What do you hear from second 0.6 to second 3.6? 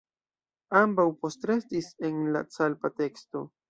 Ambaŭ postrestis en la Calpa-teksto.